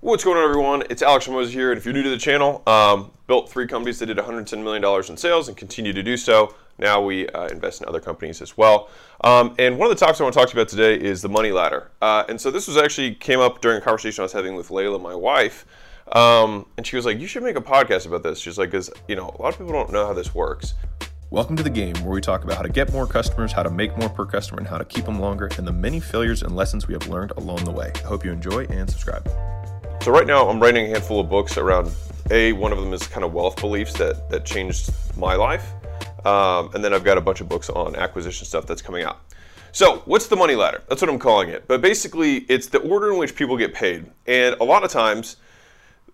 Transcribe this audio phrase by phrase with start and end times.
[0.00, 0.84] What's going on, everyone?
[0.90, 3.98] It's Alex Hormozi here, and if you're new to the channel, um, built three companies
[3.98, 6.54] that did 110 million dollars in sales and continue to do so.
[6.78, 8.90] Now we uh, invest in other companies as well.
[9.24, 11.20] Um, and one of the topics I want to talk to you about today is
[11.20, 11.90] the money ladder.
[12.00, 14.70] Uh, and so this was actually came up during a conversation I was having with
[14.70, 15.66] Leila, my wife.
[16.12, 18.90] Um, and she was like, "You should make a podcast about this." She's like, "Because
[19.08, 20.74] you know, a lot of people don't know how this works."
[21.30, 23.70] Welcome to the game where we talk about how to get more customers, how to
[23.70, 26.54] make more per customer, and how to keep them longer, and the many failures and
[26.54, 27.90] lessons we have learned along the way.
[27.96, 29.28] I hope you enjoy and subscribe.
[30.00, 31.90] So right now I'm writing a handful of books around
[32.30, 35.72] a one of them is kind of wealth beliefs that that changed my life,
[36.24, 39.20] um, and then I've got a bunch of books on acquisition stuff that's coming out.
[39.72, 40.82] So what's the money ladder?
[40.88, 41.66] That's what I'm calling it.
[41.66, 45.36] But basically, it's the order in which people get paid, and a lot of times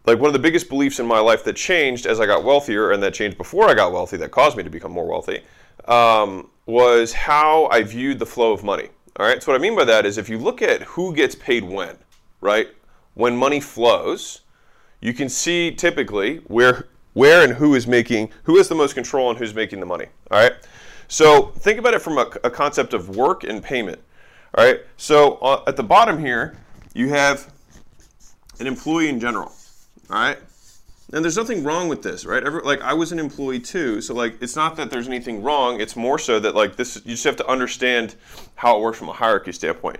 [0.06, 2.92] like one of the biggest beliefs in my life that changed as I got wealthier
[2.92, 5.42] and that changed before I got wealthy that caused me to become more wealthy
[5.86, 8.88] um, was how I viewed the flow of money.
[9.16, 9.42] All right.
[9.42, 11.96] So what I mean by that is if you look at who gets paid when,
[12.40, 12.68] right?
[13.14, 14.40] When money flows,
[15.00, 19.30] you can see typically where where and who is making who has the most control
[19.30, 20.06] and who's making the money.
[20.30, 20.52] All right.
[21.06, 24.00] So think about it from a, a concept of work and payment.
[24.56, 24.80] All right.
[24.96, 26.56] So uh, at the bottom here,
[26.94, 27.52] you have
[28.60, 29.52] an employee in general
[30.10, 30.38] all right
[31.12, 34.14] and there's nothing wrong with this right Every, like i was an employee too so
[34.14, 37.24] like it's not that there's anything wrong it's more so that like this you just
[37.24, 38.14] have to understand
[38.54, 39.98] how it works from a hierarchy standpoint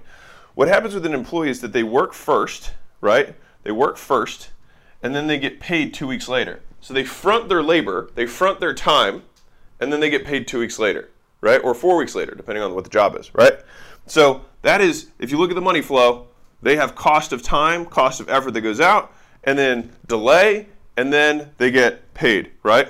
[0.54, 4.50] what happens with an employee is that they work first right they work first
[5.02, 8.60] and then they get paid two weeks later so they front their labor they front
[8.60, 9.22] their time
[9.80, 12.74] and then they get paid two weeks later right or four weeks later depending on
[12.74, 13.58] what the job is right
[14.06, 16.26] so that is if you look at the money flow
[16.62, 21.12] they have cost of time cost of effort that goes out and then delay, and
[21.12, 22.88] then they get paid, right?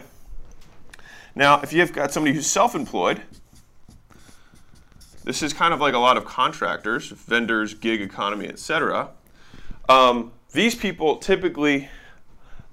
[1.34, 3.22] Now, if you've got somebody who's self employed,
[5.24, 9.10] this is kind of like a lot of contractors, vendors, gig economy, etc.
[9.88, 11.88] Um, these people typically,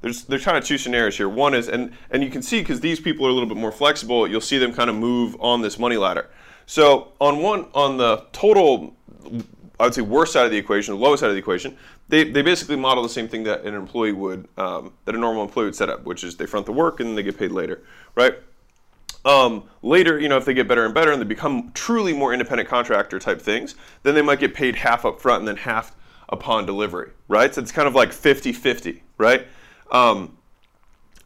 [0.01, 1.29] there's, there's kind of two scenarios here.
[1.29, 3.71] One is, and, and you can see because these people are a little bit more
[3.71, 6.29] flexible, you'll see them kind of move on this money ladder.
[6.65, 8.95] So on one, on the total
[9.81, 11.75] I would say worst side of the equation, the lowest side of the equation,
[12.07, 15.43] they, they basically model the same thing that an employee would, um, that a normal
[15.43, 17.51] employee would set up, which is they front the work and then they get paid
[17.51, 17.81] later,
[18.13, 18.35] right?
[19.25, 22.31] Um, later, you know, if they get better and better and they become truly more
[22.31, 25.95] independent contractor type things, then they might get paid half up front and then half
[26.31, 27.53] upon delivery, right?
[27.53, 29.47] So it's kind of like 50 50, right?
[29.91, 30.37] Um,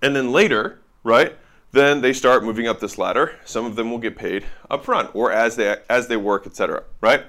[0.02, 1.36] and then later, right?
[1.72, 3.38] Then they start moving up this ladder.
[3.46, 6.84] Some of them will get paid up front or as they as they work, etc.
[7.02, 7.26] Right?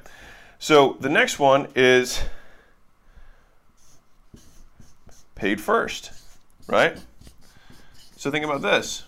[0.59, 2.23] So the next one is
[5.35, 6.13] paid first,
[6.67, 6.97] right?
[8.17, 9.05] So think about this.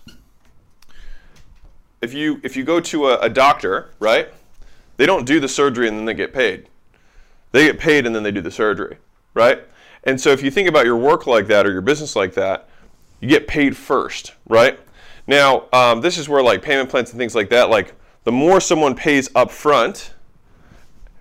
[2.01, 4.29] If you if you go to a, a, doctor, right?
[4.97, 6.67] They don't do the surgery and then they get paid.
[7.51, 8.97] They get paid and then they do the surgery,
[9.33, 9.63] right?
[10.03, 12.69] And so if you think about your work like that or your business like that,
[13.19, 14.79] you get paid first, right?
[15.27, 17.93] Now, um, this is where like payment plans and things like that, like
[18.23, 20.13] the more someone pays up front,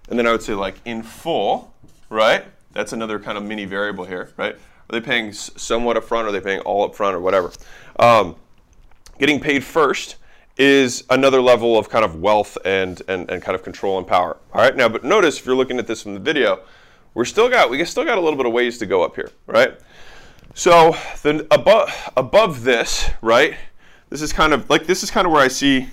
[0.09, 1.75] and then I would say like in full,
[2.09, 2.45] right?
[2.73, 4.55] That's another kind of mini variable here, right?
[4.55, 6.25] Are they paying somewhat upfront?
[6.25, 7.53] Or are they paying all up front or whatever?
[7.99, 8.37] Um,
[9.19, 10.17] getting paid first
[10.59, 14.37] is another level of kind of wealth and, and, and kind of control and power.
[14.53, 16.61] All right, now, but notice if you're looking at this from the video,
[17.15, 19.31] we're still got we still got a little bit of ways to go up here,
[19.47, 19.79] right?
[20.55, 23.57] So then above above this, right?
[24.11, 25.89] This is kind of like this is kind of where I see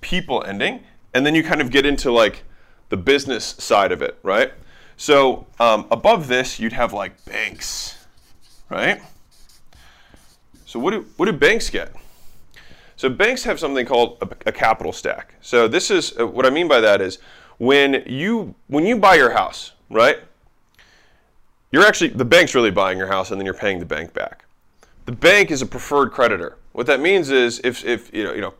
[0.00, 0.84] people ending,
[1.14, 2.44] and then you kind of get into like
[2.90, 4.52] the business side of it, right?
[4.96, 8.04] So um, above this, you'd have like banks,
[8.68, 9.00] right?
[10.66, 11.92] So what do, what do banks get?
[13.00, 15.34] So banks have something called a, a capital stack.
[15.40, 17.16] So this is uh, what I mean by that is
[17.56, 20.18] when you when you buy your house, right?
[21.72, 24.44] You're actually the bank's really buying your house and then you're paying the bank back.
[25.06, 26.58] The bank is a preferred creditor.
[26.72, 28.52] What that means is if if you know you know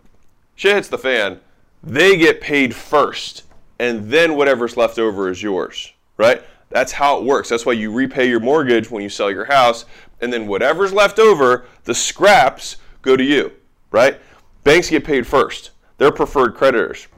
[0.54, 1.38] shit hits the fan,
[1.82, 3.42] they get paid first
[3.78, 6.42] and then whatever's left over is yours, right?
[6.70, 7.50] That's how it works.
[7.50, 9.84] That's why you repay your mortgage when you sell your house,
[10.22, 13.52] and then whatever's left over, the scraps go to you,
[13.90, 14.19] right?
[14.64, 15.70] Banks get paid first.
[15.98, 17.08] They're preferred creditors.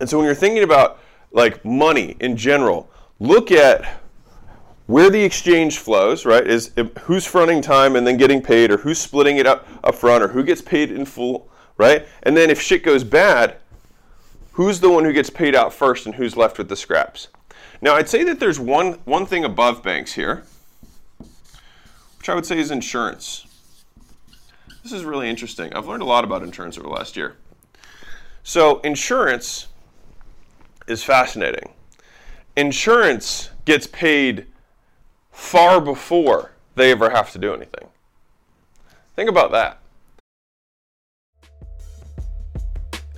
[0.00, 1.00] And so when you're thinking about
[1.32, 4.00] like money in general, look at
[4.86, 6.46] where the exchange flows, right?
[6.46, 6.72] Is
[7.02, 10.28] who's fronting time and then getting paid, or who's splitting it up up front, or
[10.28, 12.06] who gets paid in full, right?
[12.22, 13.56] And then if shit goes bad,
[14.52, 17.28] who's the one who gets paid out first and who's left with the scraps.
[17.80, 20.44] Now, I'd say that there's one, one thing above banks here,
[22.18, 23.43] which I would say is insurance.
[24.84, 25.72] This is really interesting.
[25.72, 27.36] I've learned a lot about insurance over the last year.
[28.42, 29.68] So, insurance
[30.86, 31.72] is fascinating.
[32.54, 34.46] Insurance gets paid
[35.32, 37.88] far before they ever have to do anything.
[39.16, 39.78] Think about that.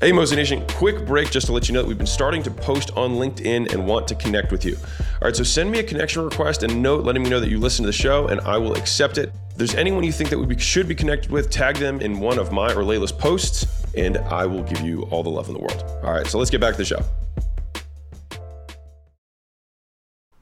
[0.01, 2.51] Hey, Mosey Nation, quick break just to let you know that we've been starting to
[2.53, 4.77] post on LinkedIn and want to connect with you.
[4.77, 7.59] All right, so send me a connection request and note letting me know that you
[7.59, 9.33] listen to the show, and I will accept it.
[9.57, 12.39] If there's anyone you think that we should be connected with, tag them in one
[12.39, 13.65] of my or Leila's posts,
[13.95, 15.83] and I will give you all the love in the world.
[16.05, 17.03] All right, so let's get back to the show.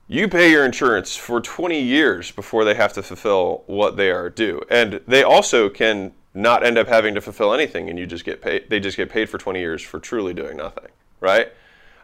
[0.08, 4.28] You pay your insurance for 20 years before they have to fulfill what they are
[4.28, 4.60] due.
[4.68, 8.42] And they also can not end up having to fulfill anything and you just get
[8.42, 10.88] paid they just get paid for 20 years for truly doing nothing
[11.20, 11.52] right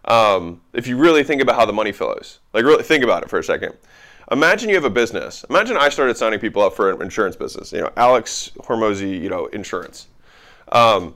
[0.05, 3.29] um, if you really think about how the money flows like really think about it
[3.29, 3.75] for a second
[4.31, 7.73] imagine you have a business imagine i started signing people up for an insurance business
[7.73, 10.07] you know alex hormozi you know insurance
[10.73, 11.15] um,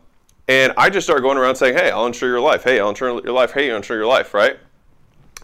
[0.48, 3.22] and i just started going around saying hey i'll insure your life hey i'll insure
[3.22, 4.58] your life hey i'll insure your life right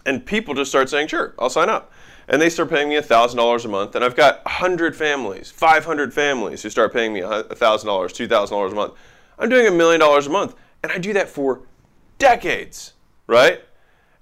[0.05, 1.91] and people just start saying sure i'll sign up
[2.31, 3.93] and they start paying me $1,000 a month.
[3.93, 8.93] And I've got 100 families, 500 families who start paying me $1,000, $2,000 a month.
[9.37, 10.55] I'm doing a million dollars a month.
[10.81, 11.61] And I do that for
[12.19, 12.93] decades,
[13.27, 13.61] right?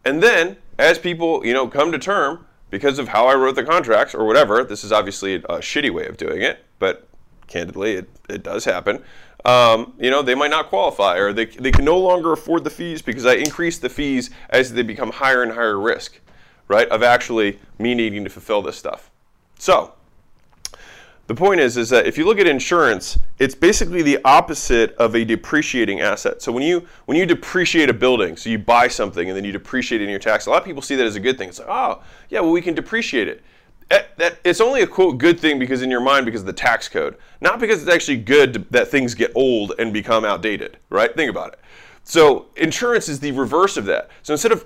[0.03, 3.63] And then as people, you know, come to term because of how I wrote the
[3.63, 7.07] contracts or whatever, this is obviously a, shitty way of doing it, but
[7.47, 9.03] candidly, it, it does happen.
[9.45, 12.69] Um, you know, they might not qualify or they, they can no longer afford the
[12.69, 16.19] fees because I increase the fees as they become higher and higher risk
[16.69, 19.11] right, of actually me needing to fulfill this stuff.
[19.57, 19.93] So,
[21.29, 25.15] the point is, is that if you look at insurance, it's basically the opposite of
[25.15, 26.41] a depreciating asset.
[26.41, 29.51] So when you when you depreciate a building, so you buy something and then you
[29.51, 31.49] depreciate it in your tax, a lot of people see that as a good thing.
[31.49, 33.43] It's like, oh, yeah, well we can depreciate it.
[33.89, 36.53] That, that, it's only a quote good thing because in your mind because of the
[36.53, 40.77] tax code, not because it's actually good to, that things get old and become outdated,
[40.89, 41.15] right?
[41.15, 41.59] Think about it.
[42.05, 44.09] So insurance is the reverse of that.
[44.23, 44.65] So instead of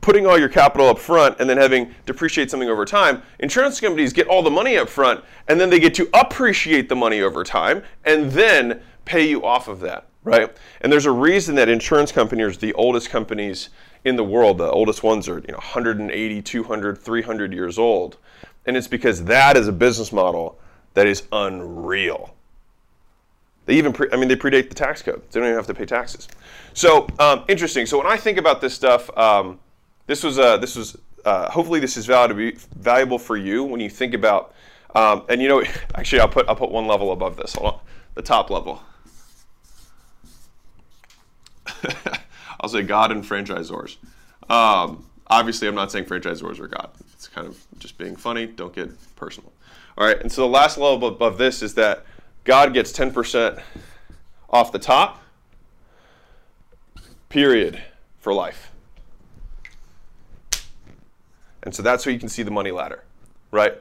[0.00, 4.12] putting all your capital up front and then having depreciate something over time, insurance companies
[4.12, 7.44] get all the money up front and then they get to appreciate the money over
[7.44, 10.56] time and then pay you off of that, right?
[10.80, 13.68] And there's a reason that insurance companies are the oldest companies
[14.04, 14.58] in the world.
[14.58, 18.16] The oldest ones are, you know, 180, 200, 300 years old.
[18.66, 20.58] And it's because that is a business model
[20.94, 22.34] that is unreal.
[23.66, 25.22] They even, pre- I mean, they predate the tax code.
[25.30, 26.28] They don't even have to pay taxes.
[26.74, 27.86] So um, interesting.
[27.86, 29.58] So when I think about this stuff, um,
[30.06, 33.88] this was uh, this was uh, hopefully this is valuable valuable for you when you
[33.88, 34.54] think about
[34.94, 35.62] um, and you know
[35.94, 37.54] actually I'll put I'll put one level above this.
[37.54, 37.80] Hold on.
[38.14, 38.82] The top level.
[42.60, 43.96] I'll say God and franchisors.
[44.48, 46.90] Um, obviously I'm not saying franchisors are God.
[47.12, 48.46] It's kind of just being funny.
[48.46, 49.52] Don't get personal.
[49.98, 50.20] All right.
[50.20, 52.04] And so the last level above this is that
[52.44, 53.60] God gets 10%
[54.50, 55.22] off the top
[57.28, 57.82] period
[58.20, 58.70] for life
[61.64, 63.02] and so that's where you can see the money ladder,
[63.50, 63.74] right?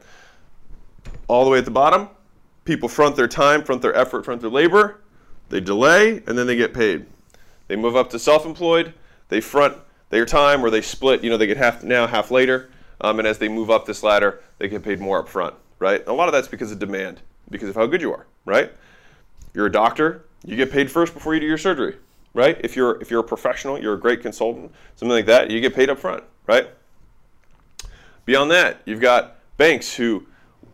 [1.28, 2.10] All the way at the bottom,
[2.66, 5.02] people front their time, front their effort, front their labor,
[5.50, 7.06] they delay, and then they get paid.
[7.68, 8.94] They move up to self-employed,
[9.30, 9.78] they front
[10.10, 12.70] their time or they split, you know, they get half now, half later.
[13.02, 16.00] Um, and as they move up this ladder, they get paid more up front, right?
[16.00, 18.72] And a lot of that's because of demand, because of how good you are, right?
[19.54, 21.98] You're a doctor, you get paid first before you do your surgery,
[22.34, 22.58] right?
[22.64, 25.76] If you're if you're a professional, you're a great consultant, something like that, you get
[25.76, 26.68] paid up front, right?
[28.26, 30.26] Beyond that, you've got banks who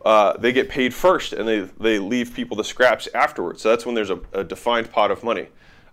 [0.06, 3.62] uh, they get paid first and they, they leave people the scraps afterwards.
[3.62, 5.47] So that's when there's a, a defined pot of money.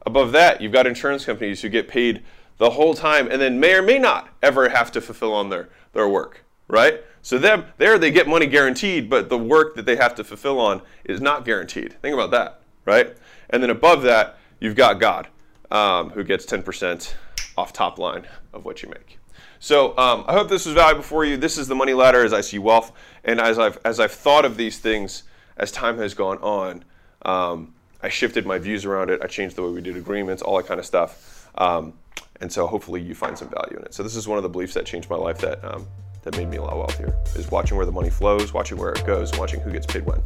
[0.04, 2.22] Above that, you've got insurance companies who get paid
[2.58, 5.68] the whole time and then may or may not ever have to fulfill on their,
[5.92, 7.02] their work, right?
[7.22, 10.60] So them there they get money guaranteed, but the work that they have to fulfill
[10.60, 11.94] on is not guaranteed.
[12.00, 13.16] Think about that, right?
[13.50, 15.26] And then above that, you've got God,
[15.72, 17.14] um, who gets 10%
[17.56, 19.18] off top line of what you make.
[19.58, 21.36] So um, I hope this was valuable for you.
[21.36, 22.92] This is the money ladder as I see wealth,
[23.24, 25.22] and as I've as I've thought of these things
[25.56, 26.84] as time has gone on,
[27.22, 29.20] um, I shifted my views around it.
[29.22, 31.48] I changed the way we did agreements, all that kind of stuff.
[31.56, 31.94] Um,
[32.40, 33.94] and so hopefully you find some value in it.
[33.94, 35.86] So this is one of the beliefs that changed my life that um,
[36.22, 37.16] that made me a lot wealthier.
[37.34, 40.20] Is watching where the money flows, watching where it goes, watching who gets paid when.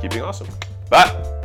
[0.00, 0.48] Keep being awesome.
[0.90, 1.37] Bye.